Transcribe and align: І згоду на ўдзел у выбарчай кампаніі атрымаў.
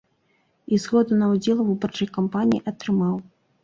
І 0.73 0.79
згоду 0.85 1.21
на 1.21 1.29
ўдзел 1.35 1.63
у 1.67 1.69
выбарчай 1.71 2.13
кампаніі 2.19 2.67
атрымаў. 2.75 3.27